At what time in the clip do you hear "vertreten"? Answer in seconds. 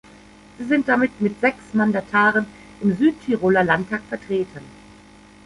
4.09-4.61